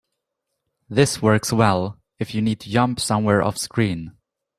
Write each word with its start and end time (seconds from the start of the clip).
This 0.89 1.21
works 1.21 1.53
well 1.53 1.99
if 2.17 2.33
you 2.33 2.41
need 2.41 2.59
to 2.61 2.69
jump 2.71 2.99
somewhere 2.99 3.41
offscreen. 3.43 4.13